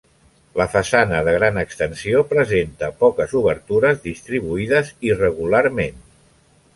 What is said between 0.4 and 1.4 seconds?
La façana, de